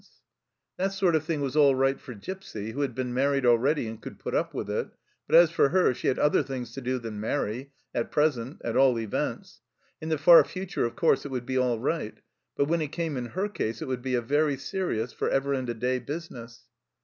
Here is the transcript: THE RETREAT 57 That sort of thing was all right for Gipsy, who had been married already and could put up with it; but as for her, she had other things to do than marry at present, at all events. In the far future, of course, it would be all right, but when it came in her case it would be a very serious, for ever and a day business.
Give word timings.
THE 0.01 0.05
RETREAT 0.05 0.87
57 0.87 0.89
That 0.89 0.97
sort 0.97 1.15
of 1.15 1.25
thing 1.25 1.41
was 1.41 1.55
all 1.55 1.75
right 1.75 1.99
for 1.99 2.13
Gipsy, 2.15 2.71
who 2.71 2.81
had 2.81 2.95
been 2.95 3.13
married 3.13 3.45
already 3.45 3.85
and 3.87 4.01
could 4.01 4.17
put 4.17 4.33
up 4.33 4.51
with 4.51 4.67
it; 4.67 4.89
but 5.27 5.35
as 5.35 5.51
for 5.51 5.69
her, 5.69 5.93
she 5.93 6.07
had 6.07 6.17
other 6.17 6.41
things 6.41 6.71
to 6.73 6.81
do 6.81 6.97
than 6.97 7.19
marry 7.19 7.71
at 7.93 8.09
present, 8.09 8.59
at 8.63 8.75
all 8.75 8.97
events. 8.97 9.61
In 10.01 10.09
the 10.09 10.17
far 10.17 10.43
future, 10.43 10.85
of 10.85 10.95
course, 10.95 11.23
it 11.23 11.29
would 11.29 11.45
be 11.45 11.59
all 11.59 11.77
right, 11.77 12.17
but 12.57 12.65
when 12.67 12.81
it 12.81 12.91
came 12.91 13.15
in 13.15 13.27
her 13.27 13.47
case 13.47 13.79
it 13.79 13.87
would 13.87 14.01
be 14.01 14.15
a 14.15 14.21
very 14.21 14.57
serious, 14.57 15.13
for 15.13 15.29
ever 15.29 15.53
and 15.53 15.69
a 15.69 15.75
day 15.75 15.99
business. 15.99 16.63